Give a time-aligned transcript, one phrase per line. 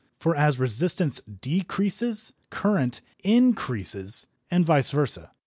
[0.19, 5.29] For as resistance decreases current increases, and vice versa.